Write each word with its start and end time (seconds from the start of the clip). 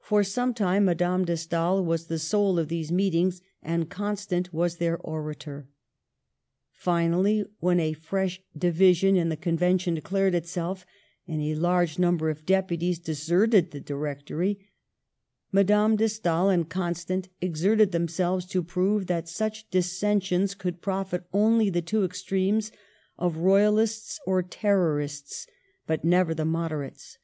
For 0.00 0.24
some 0.24 0.54
time 0.54 0.86
Madame 0.86 1.24
de 1.24 1.36
Stael 1.36 1.84
was 1.84 2.08
the 2.08 2.18
soul 2.18 2.58
of 2.58 2.66
these 2.66 2.90
meetings, 2.90 3.40
and 3.62 3.88
Constant 3.88 4.52
was 4.52 4.78
their 4.78 4.98
orator. 4.98 5.68
Finally, 6.72 7.44
when 7.60 7.78
a 7.78 7.92
fresh 7.92 8.42
division 8.58 9.14
in 9.16 9.28
the 9.28 9.36
Convention 9.36 9.94
declared 9.94 10.34
itself, 10.34 10.84
and 11.28 11.40
a 11.40 11.54
large 11.54 11.96
num 11.96 12.16
ber 12.16 12.28
of 12.28 12.44
deputies 12.44 12.98
deserted 12.98 13.70
the 13.70 13.78
Directory, 13.78 14.58
Madame 15.52 15.94
de 15.94 16.08
Stael 16.08 16.48
and 16.48 16.68
Constant 16.68 17.28
exerted 17.40 17.92
themselves 17.92 18.44
to 18.46 18.64
prove 18.64 19.06
that 19.06 19.28
such 19.28 19.70
dissensions 19.70 20.56
could 20.56 20.82
profit 20.82 21.22
only 21.32 21.70
the 21.70 21.80
two 21.82 22.02
extremes 22.02 22.72
of 23.16 23.36
Royalists 23.36 24.18
or 24.26 24.42
Terrorists, 24.42 25.46
but 25.86 26.04
never 26.04 26.34
the 26.34 26.44
Moderates. 26.44 27.18